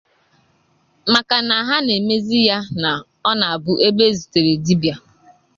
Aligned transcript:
maka 1.13 1.37
na 1.47 1.57
ha 1.67 1.75
na-emezị 1.85 2.39
ya 2.49 2.57
na 2.81 2.91
ọ 3.29 3.31
na-abụ 3.39 3.73
ebe 3.87 4.03
e 4.11 4.15
zùtèrè 4.17 4.53
dibịa 4.65 4.95